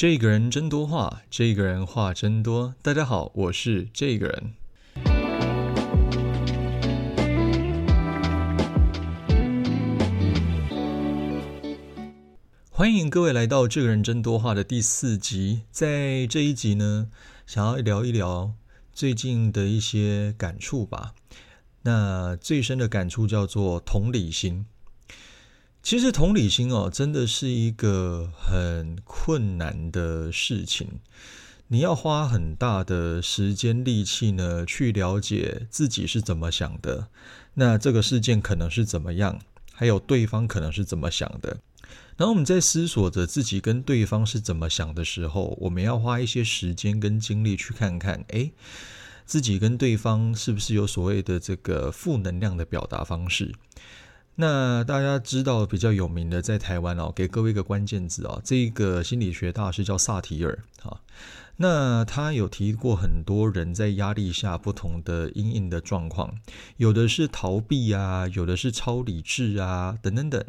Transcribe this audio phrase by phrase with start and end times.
[0.00, 2.72] 这个人真多话，这个人话真多。
[2.82, 4.54] 大家好，我是这个人。
[12.70, 15.62] 欢迎各位来到《这个人真多话》的第四集。
[15.72, 17.10] 在这一集呢，
[17.44, 18.52] 想要聊一聊
[18.92, 21.14] 最近的一些感触吧。
[21.82, 24.66] 那最深的感触叫做同理心。
[25.88, 30.86] 其实同理心哦，真的是一个很困难的事情。
[31.68, 37.08] 你要花很大的时间力气呢，去了解自己是怎么想的，
[37.54, 39.40] 那这个事件可能是怎么样，
[39.72, 41.56] 还有对方可能是怎么想的。
[42.18, 48.52] 然后我们在思索着自己跟对方是怎么想的时候，我们要花一些时间跟精力去看看，诶，
[49.24, 53.54] 自己跟对方是不是有所谓的这个负能量的表达方式。
[54.40, 61.00] 那大家知道比较有名的，在台湾哦，给各位一个关键字哦，这个心理学大师叫萨提尔啊。
[61.56, 66.36] 那他有提过很多人在压力下不同的阴影的状况，
[66.76, 70.44] 有的是逃避啊，有的是超理智啊，等等等。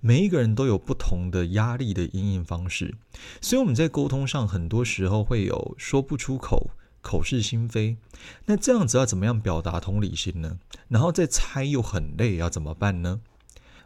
[0.00, 2.94] 每一个人都有不同的压力的阴影方式，
[3.40, 7.96] 所以我们在沟通上很多时候会有说不出口、口是心非。
[8.46, 10.58] 那这样子要怎么样表达同理心呢？
[10.86, 13.18] 然后再猜又很累，要怎么办呢？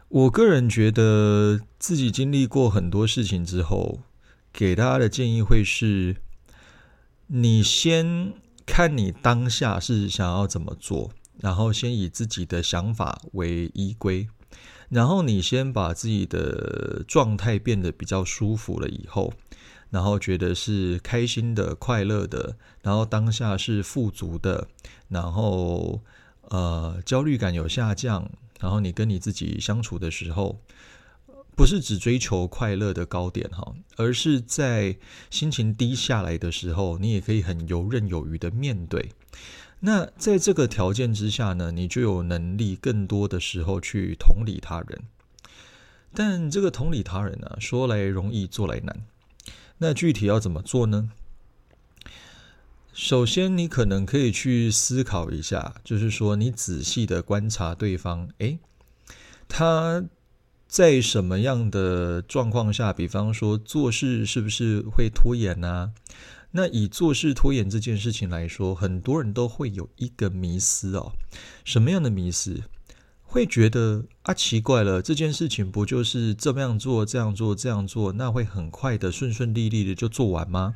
[0.09, 3.99] 我个人觉得自己经历过很多事情之后，
[4.53, 6.15] 给大家的建议会是：
[7.27, 8.31] 你先
[8.65, 14.29] 看你当下是想要怎么做，然后先以自己的想法为依归，
[14.87, 19.33] 然后你先把自己的状态变得比较舒服了以后，
[19.89, 24.69] 然后觉得是开心的、快乐的，然后当下是富足的，
[25.09, 26.01] 然后
[26.43, 28.31] 呃焦虑感有下降。
[28.59, 30.59] 然后你跟你自己相处的时候，
[31.55, 34.97] 不是只追求快乐的高点哈，而是在
[35.29, 39.11] 心情低下来的时候，你也可以很游刃有余的面对。
[39.79, 45.03] 那在这个条件之下呢，你就有能力更多的时候去同理他人。
[46.13, 49.05] 但这个同理他人呢，说来容易做来难。
[49.77, 51.11] 那具体要怎么做呢？
[52.97, 58.57] 首先，你可能可以去思考一下，就是说，你仔细的观察对方，诶，
[59.47, 60.03] 他
[60.67, 65.93] 在什么样的状况下，比方说做事是不是会拖延呢？
[66.49, 71.11] 那以做事拖延这件事情来说，很多人都会有一个迷思哦，
[71.63, 72.63] 什么样的迷思？
[73.37, 80.73] 会觉得啊，奇怪了，这件事情不就是这么样做、这样做、这样做，那会很快的、顺顺利利的就做完吗？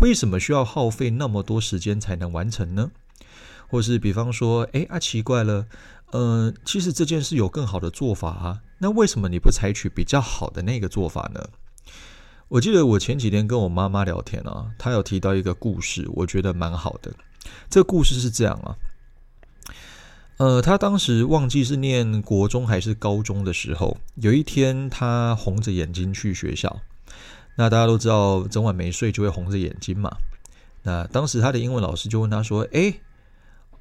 [0.00, 2.92] 为什么需要耗费那么多时间才能完成呢？
[3.66, 5.66] 或是比方说，哎啊，奇怪了，
[6.12, 11.48] 呃，其实这件事有更好的做法啊，那为什么你不采取比较好的那个做法呢？
[12.46, 17.12] 我记得我前几天跟我妈妈聊天啊，她有提到一个故事，我觉得蛮好的。
[17.68, 18.76] 这个故事是这样啊。
[20.36, 26.80] 呃，他当时忘记是念国中还是高中的时候，有一天他红着眼睛去学校。
[27.56, 30.10] 那大家都知道，整晚没睡就会红着眼睛嘛。
[30.82, 33.00] 那当时他的英文老师就问他说：“诶，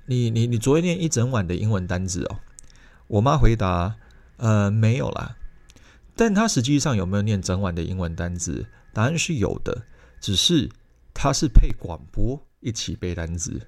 [0.06, 2.38] 你你你昨天念一整晚的英文单字哦？”
[3.08, 3.96] 我妈回答
[4.38, 5.36] ：“呃，没有啦。”
[6.16, 8.68] 但他实际上有没有念整晚的英文单字？
[8.94, 9.86] 答案是有的，
[10.22, 10.70] 只是
[11.16, 13.60] 他是配广播一起背单字。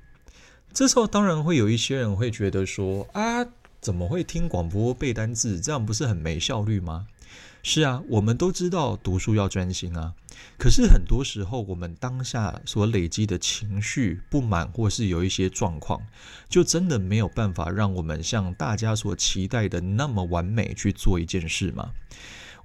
[0.75, 3.47] 这时候当然会有一些人会觉得说啊，
[3.79, 5.57] 怎么会听广播背单字？
[5.57, 7.07] 这样不是很没效率吗？
[7.63, 10.13] 是啊，我们都知道读书要专心啊。
[10.57, 16.01] 可是很多时候，我们当下所累积的情绪不满，或是有一些状况，
[16.49, 21.91] 就真的没有办法让我们像大家所期待的那么完美去做一件事吗？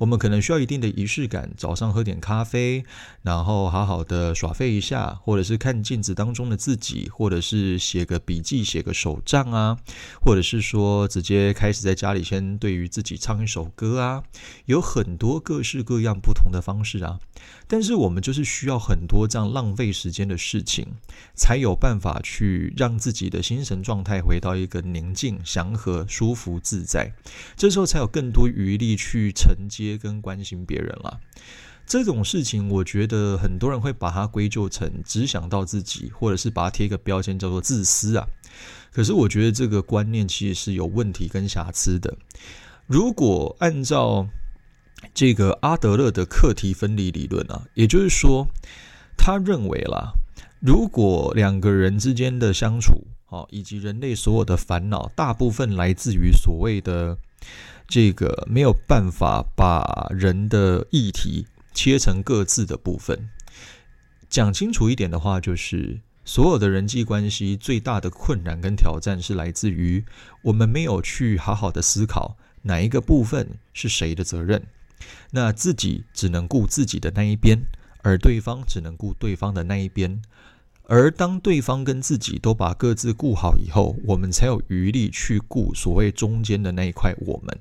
[0.00, 2.82] 我们可能需要一定的仪式感，早上喝点咖啡，
[3.20, 9.76] 然后好好的耍废一下，或者是看镜子当中的自己，或者是写个笔记、写个手账啊，
[10.22, 14.22] 或者是说直接开始在家里先对于自己唱一首歌啊，
[14.64, 17.20] 有很多各式各样不同的方式啊。
[17.68, 20.86] 但是我们就是需要很多这样浪费时间的事情，
[21.34, 27.12] 才有办法去让自己的心神状态回到一个宁静、祥和、舒服、自在，
[27.54, 31.21] 这时候才有更多余力去承接跟关心别人了，
[31.87, 38.27] 这种事情，我觉得很多人会把它归咎成只想到自己，或者是把它贴一个标签叫做自私啊。
[38.92, 42.16] 可是我觉得这个观念其实是有问题跟瑕疵的。
[42.87, 44.28] 如果按照
[45.15, 48.47] 这个阿德勒的课题分离理论啊，也就是说，
[49.16, 50.13] 他认为啦，
[50.60, 57.19] 如果两个人之间的相处，哦，以及人类所有的烦恼，大部分来自于所谓的。
[57.89, 63.28] 这个没有办法把人的议题切成各自的部分，
[64.28, 70.04] 讲清楚一点的话，就是所有的人际关系最大的困难跟挑战是来自于
[70.42, 74.66] 我们没有去好好的思考哪一个部分是谁的责任，
[75.33, 77.59] 那自己只能顾自己的那一边，
[78.03, 80.22] 而对方只能顾对方的那一边。
[80.91, 87.57] 而当对方跟自己都把各自顾好以后，我们才有余力去顾所谓中间的那一块我们。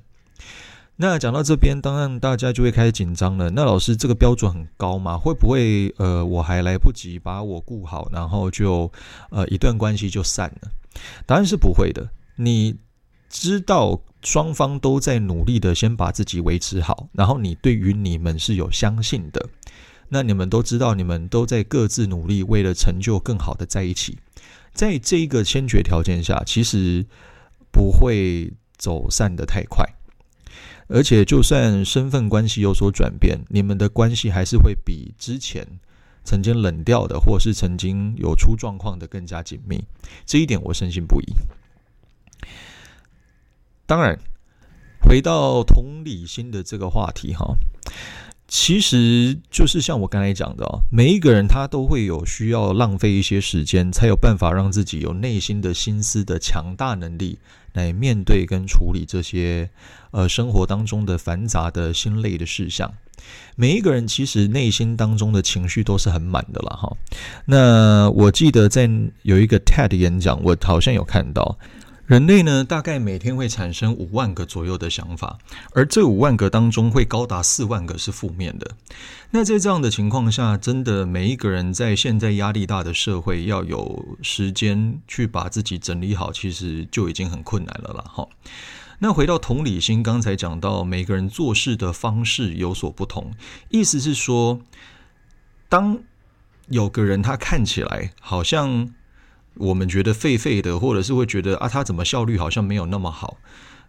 [0.96, 3.48] 那讲到这边，当然大家就会开始紧张了。
[3.50, 5.16] 那老师这个标准很高吗？
[5.16, 8.90] 会不会呃我还来不及把我顾好，然后就
[9.30, 10.72] 呃一段关系就散了？
[11.24, 12.10] 答案是不会的。
[12.34, 12.74] 你
[13.28, 19.48] 知道双方都在努力的先把自己维持好，然后你对于你们是有相信的。
[20.10, 24.18] 那你们都知道，你们都在各自努力，为了成就更好的在一起。
[24.74, 27.06] 在这一个先决条件下，其实
[27.72, 29.86] 不会走散的太快。
[30.88, 35.64] 而且，就算身份关系有所转变，你们的关系还是会比之前
[36.24, 39.84] 曾经冷掉的，或是曾经有出状况的更加紧密。
[40.26, 41.26] 这一点我深信不疑。
[43.86, 44.18] 当然，
[45.00, 47.56] 回到同理心的这个话题，哈。
[48.52, 57.38] 其实就是像我刚才讲的哦，每一个人他都会有需要浪费一些时间，才有办法让自己有内心的心思的强大能力
[57.74, 59.70] 来面对跟处理这些
[60.10, 62.92] 呃生活当中的繁杂的心累的事项。
[63.54, 66.96] 每一个人其实内心当中的情绪都是很满的了哈。
[67.44, 68.90] 那我记得在
[69.22, 71.56] 有一个 TED 演讲，我好像有看到。
[72.10, 75.38] 人类呢，大概每天会产生五万个左右的想法，
[75.74, 78.68] 而这五万个当中，会高达四万个是负面的。
[79.30, 88.04] 那在这样的情况下，真的每一个人在现在压力大的社会，要有时间去把自己整理好，其实就已经很困难了啦。
[88.12, 88.28] 哈，
[88.98, 93.30] 那回到同理心，刚才讲到每个人做事的方式有所不同，
[93.68, 94.60] 意思是说，
[95.68, 96.00] 当
[96.66, 98.92] 有个人他看起来好像。
[99.54, 103.38] 我们觉得废废的，或者是会觉得啊，他怎么效率好像没有那么好。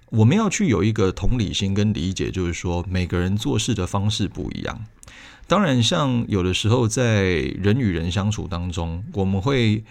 [0.09, 4.85] 我们要去有一个同理心跟理解，就是说每个人做事的方式不一样。
[5.47, 9.83] 当然，像有的时候在人与人相处当中，我们会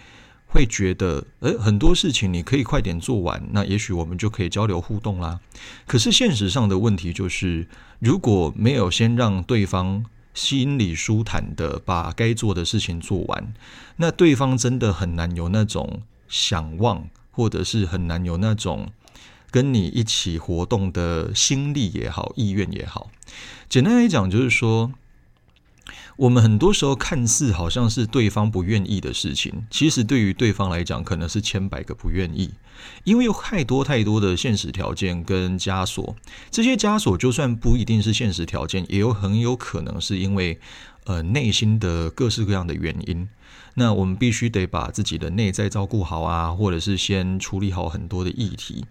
[0.47, 5.39] 会觉得，呃，很多事情你可以快点做完，那也许我们就可以交流互动啦。
[5.87, 7.67] 可是现实上的问题就是，
[7.99, 10.05] 如果没有先让对方。
[10.33, 13.53] 心里舒坦的把该做的事情做完，
[13.97, 18.91] 那对方真的很难有那种想望，或者是很难有那种
[19.49, 23.11] 跟你一起活动的心力也好，意愿也好。
[23.67, 24.91] 简单来讲，就是说。
[26.17, 32.51] 我们很多时候看似好像是对方不愿意的事情，其实对于对方来讲，可能是千百个不愿意，
[33.03, 36.15] 因为有太多太多的现实条件跟枷锁。
[36.49, 40.59] 这些枷锁就算不一定是现实条件，也有很有可能是因为
[41.05, 43.27] 呃内心的各式各样的原因。
[43.73, 48.85] 那我们必须得把自己的内在照顾好啊，或者是先处理好很多的议题。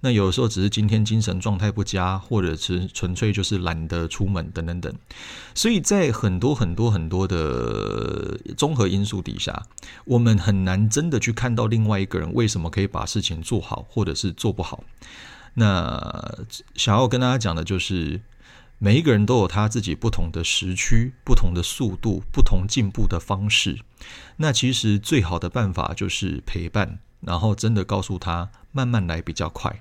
[0.00, 4.94] 那有的时候只是今天精神状态不佳，或者是纯粹就是懒得出门等等等。
[5.54, 9.62] 所以在很多很多很多的综合因素底下，
[10.04, 14.84] 我们很难真的去看到另外一个人为什么可以把事情做好，或者是做不好。
[15.54, 18.20] 那想要跟大家讲的就是。
[18.78, 23.78] 每一个人都有他自己不同的时区、不同的速度、不同进步的方式。
[24.36, 29.80] 那其实最好的办法就是陪伴，然后真的告诉他慢慢来比较快。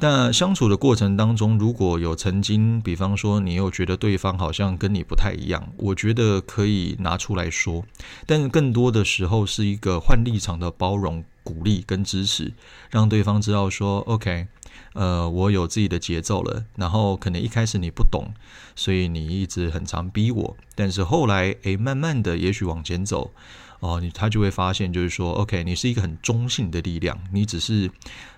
[0.00, 7.84] 那相处的过程当中，如果有曾经，比方说你又觉得对方好像跟你不太一样，我觉得可以拿出来说。
[8.26, 12.52] 但更多的时候是一个换立场的包容、鼓励跟支持，
[12.90, 14.48] 让对方知道说：“OK。”
[14.94, 18.28] 呃，我有自己的节奏了，然后可能一开始你不懂，
[18.76, 23.32] 所以你一直很常逼我，但是后来，诶，慢慢的，也许往前走，
[23.80, 27.90] 哦，你他就会发现，就是说，OK，你是一个很中性的力量，你只是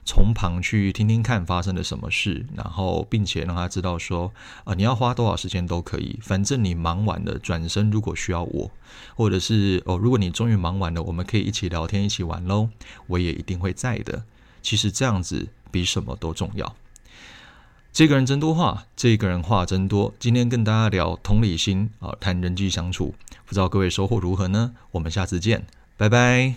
[0.05, 4.33] 从旁去听听看发生了什么事，然后并且让他知道说，
[4.64, 8.71] 啊，你要花多少时间都可以，反正你忙完了，转身如果需要我，
[9.14, 12.71] 或者是哦，如果你终于忙完了，我们可以一起聊天，一起玩喽，
[13.09, 14.25] 我也一定会在的。
[14.67, 15.49] 其实这样子。
[15.69, 16.75] 比什么都重要。
[17.93, 20.15] 这个人真多话，这个人话真多。
[20.19, 24.73] 今天跟大家聊同理心啊，谈人际相处，不知道各位收获如何呢？
[24.93, 25.67] 我们下次见，
[25.99, 26.55] 拜拜。